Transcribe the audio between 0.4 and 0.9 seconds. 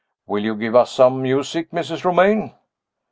you give